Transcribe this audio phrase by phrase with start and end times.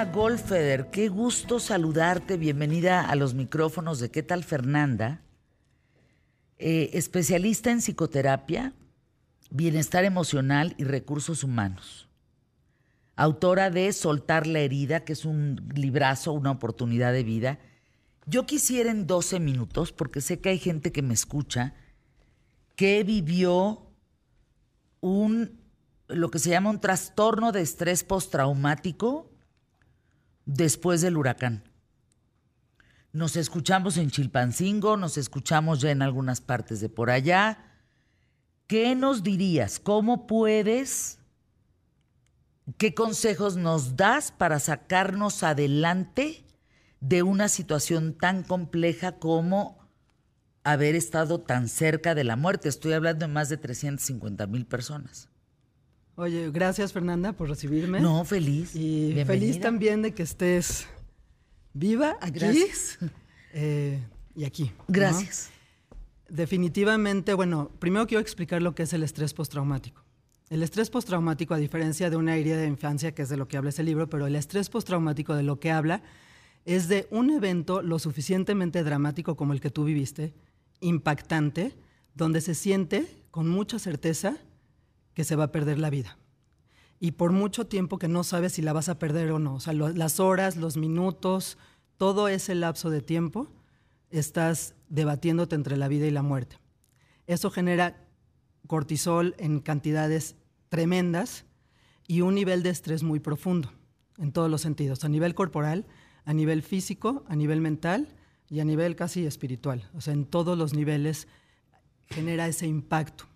[0.00, 2.38] Fernanda Golfeder, qué gusto saludarte.
[2.38, 5.20] Bienvenida a los micrófonos de ¿Qué tal Fernanda?
[6.58, 8.72] Eh, especialista en psicoterapia,
[9.50, 12.08] bienestar emocional y recursos humanos.
[13.14, 17.58] Autora de Soltar la herida, que es un librazo, una oportunidad de vida.
[18.24, 21.74] Yo quisiera en 12 minutos, porque sé que hay gente que me escucha,
[22.74, 23.82] que vivió
[25.00, 25.60] un
[26.08, 29.29] lo que se llama un trastorno de estrés postraumático
[30.54, 31.62] después del huracán.
[33.12, 37.58] Nos escuchamos en Chilpancingo, nos escuchamos ya en algunas partes de por allá.
[38.66, 39.78] ¿Qué nos dirías?
[39.80, 41.18] ¿Cómo puedes?
[42.78, 46.44] ¿Qué consejos nos das para sacarnos adelante
[47.00, 49.78] de una situación tan compleja como
[50.62, 52.68] haber estado tan cerca de la muerte?
[52.68, 55.28] Estoy hablando de más de 350 mil personas.
[56.20, 57.98] Oye, gracias Fernanda por recibirme.
[57.98, 58.76] No, feliz.
[58.76, 60.86] Y feliz también de que estés
[61.72, 62.40] viva aquí.
[63.52, 63.98] Eh,
[64.36, 64.70] y aquí.
[64.86, 65.50] Gracias.
[66.28, 70.04] Definitivamente, bueno, primero quiero explicar lo que es el estrés postraumático.
[70.50, 73.56] El estrés postraumático, a diferencia de una herida de infancia, que es de lo que
[73.56, 76.00] habla ese libro, pero el estrés postraumático de lo que habla
[76.64, 80.32] es de un evento lo suficientemente dramático como el que tú viviste,
[80.78, 81.74] impactante,
[82.14, 84.36] donde se siente con mucha certeza
[85.20, 86.16] que se va a perder la vida.
[86.98, 89.56] Y por mucho tiempo que no sabes si la vas a perder o no.
[89.56, 91.58] O sea, las horas, los minutos,
[91.98, 93.52] todo ese lapso de tiempo
[94.08, 96.56] estás debatiéndote entre la vida y la muerte.
[97.26, 98.08] Eso genera
[98.66, 100.36] cortisol en cantidades
[100.70, 101.44] tremendas
[102.06, 103.70] y un nivel de estrés muy profundo
[104.16, 105.84] en todos los sentidos, a nivel corporal,
[106.24, 108.08] a nivel físico, a nivel mental
[108.48, 109.86] y a nivel casi espiritual.
[109.92, 111.28] O sea, en todos los niveles
[112.06, 113.26] genera ese impacto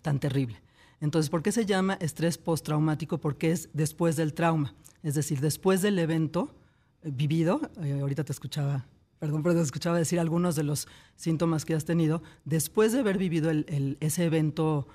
[0.00, 0.61] tan terrible.
[1.02, 3.18] Entonces, ¿por qué se llama estrés postraumático?
[3.18, 6.54] Porque es después del trauma, es decir, después del evento
[7.02, 8.86] eh, vivido, eh, ahorita te escuchaba,
[9.18, 10.86] perdón, pero te escuchaba decir algunos de los
[11.16, 13.50] síntomas que has tenido, después de haber vivido
[13.98, 14.86] ese evento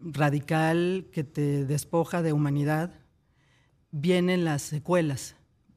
[0.00, 2.98] radical que te despoja de humanidad,
[3.92, 5.36] vienen las secuelas.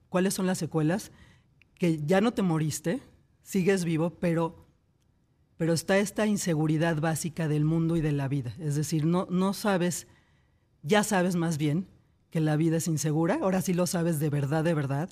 [0.10, 1.12] ¿Cuáles son las secuelas?
[1.76, 3.04] Que ya no te moriste,
[3.44, 4.65] sigues vivo, pero
[5.58, 8.54] pero está esta inseguridad básica del mundo y de la vida.
[8.60, 10.08] Es decir, no, no sabes,
[10.84, 11.88] ya sabes más bien
[12.30, 15.10] que la vida es insegura, ahora sí lo sabes de verdad, de verdad.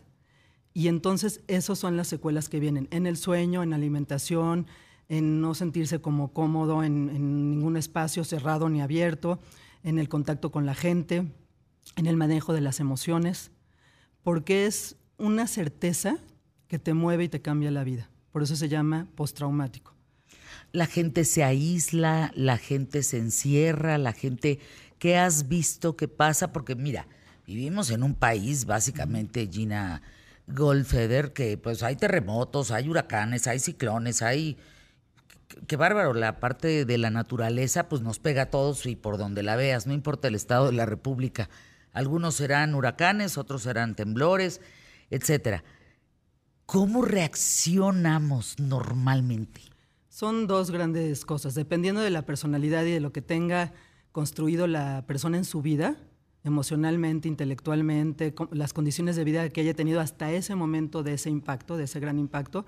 [0.74, 4.68] Y entonces esas son las secuelas que vienen en el sueño, en alimentación,
[5.08, 9.40] en no sentirse como cómodo en, en ningún espacio cerrado ni abierto,
[9.84, 11.32] en el contacto con la gente,
[11.96, 13.52] en el manejo de las emociones,
[14.24, 16.18] porque es una certeza
[16.68, 18.09] que te mueve y te cambia la vida.
[18.32, 19.94] Por eso se llama postraumático
[20.74, 24.60] la gente se aísla, la gente se encierra, la gente,
[24.98, 26.52] ¿qué has visto que pasa?
[26.52, 27.08] Porque mira,
[27.46, 30.02] vivimos en un país, básicamente, Gina
[30.48, 34.58] Goldfeder, que pues hay terremotos, hay huracanes, hay ciclones, hay...
[35.68, 39.44] Qué bárbaro, la parte de la naturaleza pues nos pega a todos y por donde
[39.44, 41.48] la veas, no importa el estado de la República.
[41.92, 44.62] Algunos serán huracanes, otros serán temblores,
[45.12, 45.64] etcétera.
[46.66, 49.72] ¿Cómo reaccionamos normalmente?
[50.13, 51.56] Son dos grandes cosas.
[51.56, 53.74] Dependiendo de la personalidad y de lo que tenga
[54.12, 55.97] construido la persona en su vida,
[56.44, 61.78] emocionalmente, intelectualmente, las condiciones de vida que haya tenido hasta ese momento de ese impacto,
[61.78, 62.63] de ese gran impacto,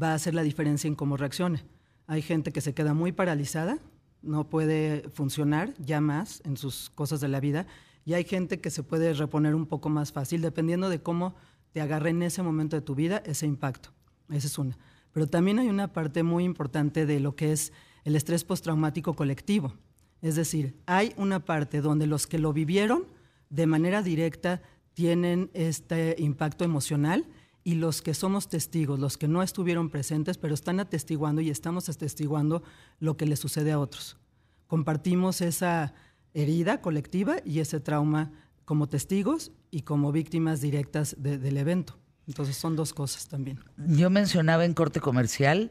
[0.00, 1.64] va a hacer la diferencia en cómo reaccione.
[2.06, 3.80] Hay gente que se queda muy paralizada,
[4.22, 7.66] no puede funcionar ya más en sus cosas de la vida,
[8.04, 11.34] y hay gente que se puede reponer un poco más fácil, dependiendo de cómo
[11.72, 13.88] te agarre en ese momento de tu vida ese impacto.
[14.28, 14.78] Esa es una.
[15.16, 17.72] Pero también hay una parte muy importante de lo que es
[18.04, 19.72] el estrés postraumático colectivo.
[20.20, 23.04] Es decir, hay una parte donde los que lo vivieron
[23.48, 24.60] de manera directa
[24.92, 27.24] tienen este impacto emocional
[27.64, 31.88] y los que somos testigos, los que no estuvieron presentes, pero están atestiguando y estamos
[31.88, 32.62] atestiguando
[33.00, 34.18] lo que le sucede a otros.
[34.66, 35.94] Compartimos esa
[36.34, 38.32] herida colectiva y ese trauma
[38.66, 41.96] como testigos y como víctimas directas del evento.
[42.26, 43.60] Entonces son dos cosas también.
[43.76, 45.70] Yo mencionaba en corte comercial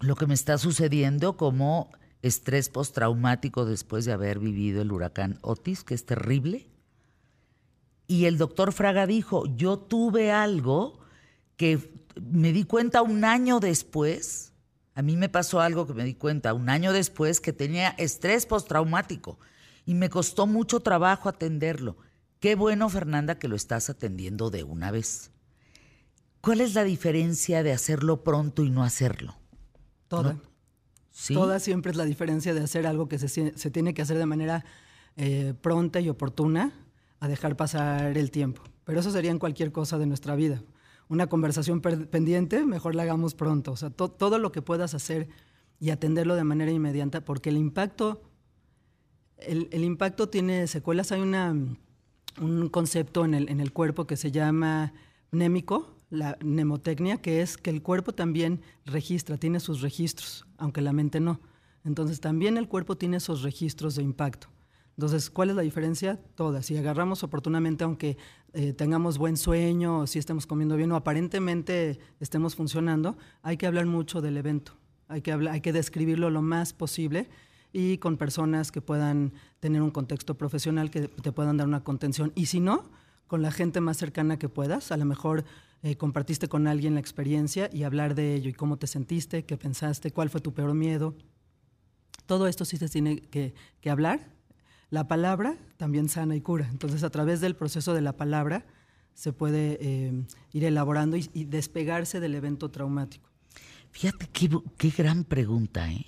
[0.00, 1.90] lo que me está sucediendo como
[2.22, 6.68] estrés postraumático después de haber vivido el huracán Otis, que es terrible.
[8.06, 11.00] Y el doctor Fraga dijo, yo tuve algo
[11.56, 14.52] que me di cuenta un año después,
[14.94, 18.46] a mí me pasó algo que me di cuenta un año después que tenía estrés
[18.46, 19.38] postraumático
[19.86, 21.96] y me costó mucho trabajo atenderlo.
[22.38, 25.31] Qué bueno, Fernanda, que lo estás atendiendo de una vez.
[26.42, 29.36] ¿Cuál es la diferencia de hacerlo pronto y no hacerlo?
[30.08, 30.36] Toda.
[31.32, 34.64] Toda siempre es la diferencia de hacer algo que se, tiene que hacer de manera
[35.16, 36.72] eh, pronta y oportuna
[37.20, 38.62] a dejar pasar el tiempo.
[38.84, 40.64] pero eso sería en cualquier cosa de nuestra vida.
[41.08, 43.70] Una conversación pendiente, mejor la hagamos pronto.
[43.70, 45.28] O sea, todo lo que puedas hacer
[45.78, 48.20] y atenderlo de manera inmediata, porque el impacto,
[49.36, 51.12] el, impacto tiene secuelas.
[51.12, 51.54] Hay una,
[52.40, 54.92] un concepto en el, en el cuerpo que se llama
[55.30, 60.92] némico, la mnemotecnia, que es que el cuerpo también registra, tiene sus registros, aunque la
[60.92, 61.40] mente no.
[61.84, 64.48] Entonces también el cuerpo tiene esos registros de impacto.
[64.96, 66.20] Entonces, ¿cuál es la diferencia?
[66.34, 66.66] Todas.
[66.66, 68.18] Si agarramos oportunamente, aunque
[68.52, 73.86] eh, tengamos buen sueño, si estemos comiendo bien, o aparentemente estemos funcionando, hay que hablar
[73.86, 74.72] mucho del evento.
[75.08, 77.30] Hay que, hay que describirlo lo más posible
[77.72, 82.32] y con personas que puedan tener un contexto profesional, que te puedan dar una contención.
[82.34, 82.90] Y si no,
[83.32, 84.92] con la gente más cercana que puedas.
[84.92, 85.46] A lo mejor
[85.82, 89.56] eh, compartiste con alguien la experiencia y hablar de ello y cómo te sentiste, qué
[89.56, 91.16] pensaste, cuál fue tu peor miedo.
[92.26, 93.54] Todo esto sí se tiene que,
[93.90, 94.20] hablar.
[94.90, 96.68] La palabra también sana y cura.
[96.70, 98.66] Entonces, a través del proceso de la palabra
[99.14, 100.12] se puede eh,
[100.52, 103.30] ir elaborando y, despegarse del evento traumático.
[103.92, 106.04] Fíjate qué, qué gran pregunta, ¿eh?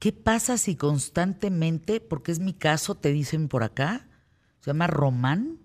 [0.00, 4.08] ¿Qué pasa si constantemente, porque es mi caso, te dicen por acá,
[4.58, 5.60] se llama Román,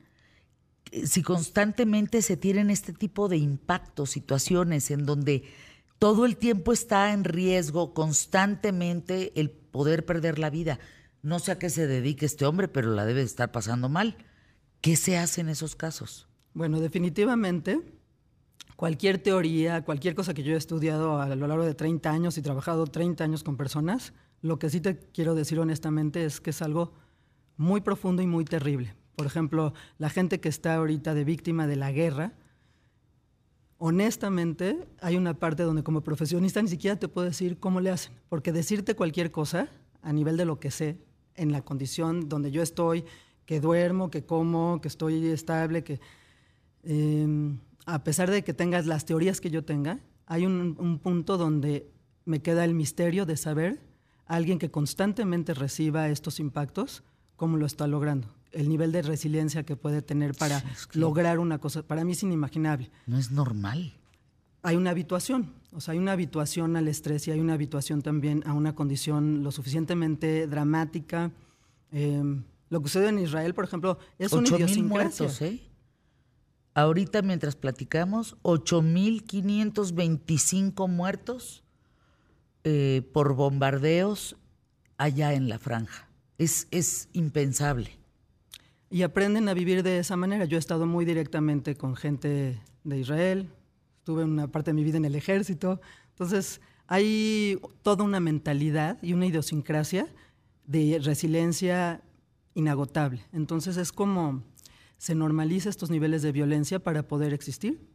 [1.05, 5.43] si constantemente se tienen este tipo de impactos, situaciones en donde
[5.99, 10.79] todo el tiempo está en riesgo constantemente el poder perder la vida.
[11.21, 14.17] No sé a qué se dedique este hombre, pero la debe estar pasando mal.
[14.81, 16.27] ¿Qué se hace en esos casos?
[16.53, 17.79] Bueno, definitivamente
[18.75, 22.41] cualquier teoría, cualquier cosa que yo he estudiado a lo largo de 30 años y
[22.41, 26.63] trabajado 30 años con personas, lo que sí te quiero decir honestamente es que es
[26.63, 26.93] algo
[27.57, 28.95] muy profundo y muy terrible.
[29.21, 32.33] Por ejemplo, la gente que está ahorita de víctima de la guerra,
[33.77, 38.13] honestamente hay una parte donde como profesionista ni siquiera te puedo decir cómo le hacen,
[38.29, 39.69] porque decirte cualquier cosa
[40.01, 40.97] a nivel de lo que sé,
[41.35, 43.05] en la condición donde yo estoy,
[43.45, 45.99] que duermo, que como, que estoy estable, que
[46.81, 51.37] em, a pesar de que tengas las teorías que yo tenga, hay un, un punto
[51.37, 51.91] donde
[52.25, 53.83] me queda el misterio de saber
[54.25, 57.03] a alguien que constantemente reciba estos impactos,
[57.35, 60.63] cómo lo está logrando el nivel de resiliencia que puede tener para
[60.93, 62.89] lograr una cosa, para mí es inimaginable.
[63.07, 63.93] No es normal.
[64.63, 68.43] Hay una habituación, o sea, hay una habituación al estrés y hay una habituación también
[68.45, 71.31] a una condición lo suficientemente dramática.
[71.91, 75.61] Em, lo que sucede en Israel, por ejemplo, es un mil muertos, ¿eh?
[76.73, 81.65] Ahorita, mientras platicamos, 8.525 muertos
[82.63, 84.37] eh, por bombardeos
[84.97, 86.07] allá en la franja.
[86.37, 88.00] Es, es impensable
[88.91, 90.43] y aprenden a vivir de esa manera.
[90.43, 93.49] Yo he estado muy directamente con gente de Israel,
[93.99, 95.79] estuve una parte de mi vida en el ejército,
[96.09, 100.07] entonces hay toda una mentalidad y una idiosincrasia
[100.65, 102.01] de resiliencia
[102.53, 103.23] inagotable.
[103.31, 104.43] Entonces es como
[104.97, 107.87] se normaliza estos niveles de violencia para poder existir.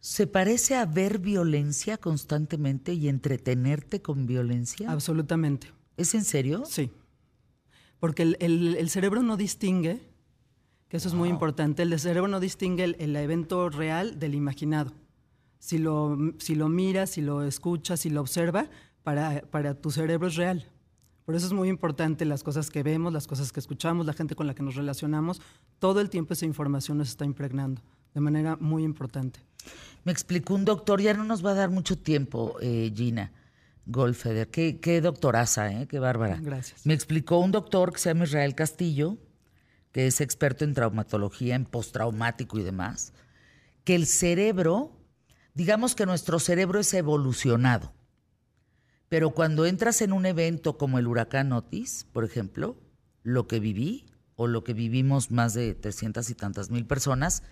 [0.00, 4.90] ¿Se parece a ver violencia constantemente y entretenerte con violencia?
[4.90, 5.72] Absolutamente.
[5.96, 6.64] ¿Es en serio?
[6.66, 6.90] Sí.
[8.00, 10.07] Porque el cerebro no distingue
[10.88, 11.82] que eso es muy importante.
[11.82, 14.92] El cerebro no distingue el, evento real del imaginado.
[15.58, 18.68] Si lo, si lo mira, si lo escucha, si lo observa,
[19.02, 20.66] para, para tu cerebro es real.
[21.24, 24.34] Por eso es muy importante las cosas que vemos, las cosas que escuchamos, la gente
[24.34, 25.42] con la que nos relacionamos.
[25.78, 27.82] Todo el tiempo esa información nos está impregnando
[28.14, 29.40] de manera muy importante.
[30.04, 33.32] Me explicó un doctor, ya no nos va a dar mucho tiempo, eh, Gina
[33.86, 34.48] Goldfeder.
[34.48, 35.86] Qué, qué doctoraza, ¿eh?
[35.86, 36.38] qué bárbara.
[36.40, 36.86] Gracias.
[36.86, 39.18] Me explicó un doctor que se llama Israel Castillo,
[39.92, 43.12] que es experto en traumatología, en postraumático y demás,
[43.84, 44.92] que el cerebro,
[45.54, 47.92] digamos que nuestro cerebro es evolucionado,
[49.08, 52.76] pero cuando entras en un evento como el huracán Otis, por ejemplo,
[53.22, 57.42] lo que viví o lo que vivimos más de 300 y tantas mil personas,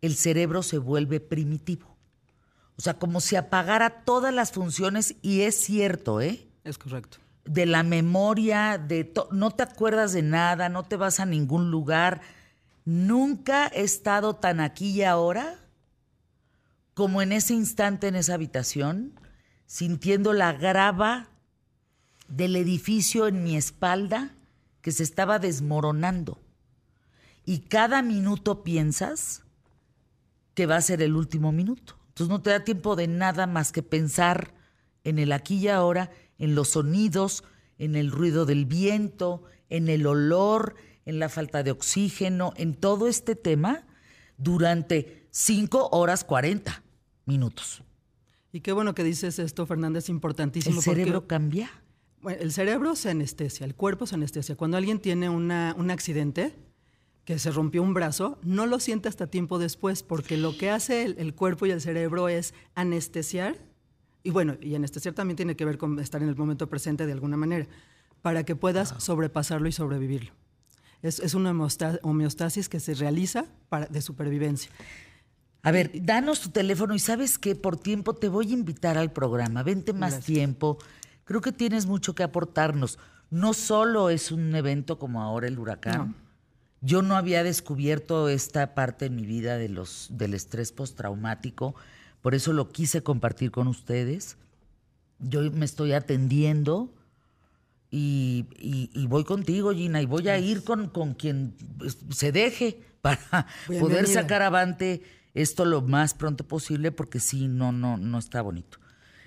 [0.00, 1.96] el cerebro se vuelve primitivo.
[2.76, 6.46] O sea, como si apagara todas las funciones y es cierto, ¿eh?
[6.62, 11.26] Es correcto de la memoria, de no te acuerdas de nada, no te vas a
[11.26, 12.20] ningún lugar.
[12.84, 15.58] Nunca he estado tan aquí y ahora
[16.92, 19.12] como en ese instante en esa habitación,
[19.66, 21.28] sintiendo la grava
[22.26, 24.34] del edificio en mi espalda
[24.82, 26.40] que se estaba desmoronando.
[27.46, 29.42] Y cada minuto piensas
[30.54, 31.96] que va a ser el último minuto.
[32.08, 34.52] Entonces no te da tiempo de nada más que pensar
[35.04, 37.44] en el aquí y ahora en los sonidos,
[37.78, 43.08] en el ruido del viento, en el olor, en la falta de oxígeno, en todo
[43.08, 43.86] este tema
[44.36, 46.82] durante 5 horas 40
[47.26, 47.82] minutos.
[48.52, 50.76] Y qué bueno que dices esto, Fernández, importantísimo.
[50.76, 51.70] ¿El cerebro cambia?
[52.20, 54.56] Bueno, el cerebro se anestesia, el cuerpo se anestesia.
[54.56, 56.54] Cuando alguien tiene una, un accidente,
[57.28, 61.02] que se rompió un brazo, no lo siente hasta tiempo después, porque lo que hace
[61.02, 63.58] el, cuerpo y el cerebro es anestesiar,
[64.22, 67.12] y bueno, y anestesiar también tiene que ver con estar en el momento presente de
[67.12, 67.66] alguna manera,
[68.22, 70.32] para que puedas sobrepasarlo y sobrevivirlo.
[71.02, 71.52] Es, es una
[72.02, 74.70] homeostasis que se realiza para, de supervivencia.
[75.62, 79.12] A ver, danos tu teléfono y sabes que por tiempo te voy a invitar al
[79.12, 79.62] programa.
[79.62, 80.78] Vente más tiempo.
[81.24, 82.98] Creo que tienes mucho que aportarnos.
[83.30, 86.14] No solo es un evento como ahora el huracán.
[86.80, 91.74] Yo no había descubierto esta parte en mi vida de los, del estrés postraumático,
[92.22, 94.36] por eso lo quise compartir con ustedes.
[95.18, 96.92] Yo me estoy atendiendo
[97.90, 101.54] y, y, voy contigo, Gina, y voy a ir con, con quien
[102.10, 105.02] se deje para poder sacar avante
[105.34, 108.78] esto lo más pronto posible porque sí, no, no, no está bonito.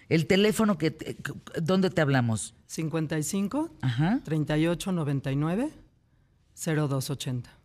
[0.10, 1.17] El teléfono que,
[1.62, 2.53] ¿dónde te hablamos?
[2.67, 4.19] 55 Ajá.
[4.24, 5.71] 38 99
[6.53, 7.60] 0280.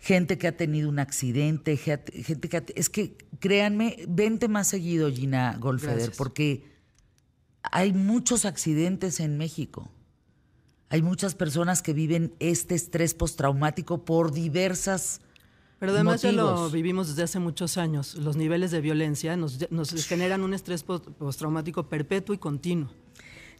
[0.00, 5.56] Gente que ha tenido un accidente, gente que es que créanme, vente más seguido Gina
[5.60, 6.64] Golfeder porque
[7.62, 9.90] hay muchos accidentes en México.
[10.88, 15.20] Hay muchas personas que viven este estrés postraumático por diversas
[15.80, 18.14] pero además ya lo vivimos desde hace muchos años.
[18.14, 19.58] Los niveles de violencia nos,
[20.06, 22.90] generan un estrés postraumático perpetuo y continuo.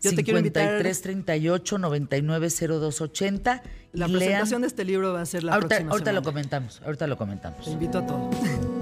[0.03, 0.83] Yo te quiero invitar.
[0.83, 3.63] 38 99 0280.
[3.93, 7.07] La presentación de este libro va a ser la ahorita, próxima Ahorita lo comentamos, ahorita
[7.07, 7.65] lo comentamos.
[7.65, 8.80] Te invito a todos.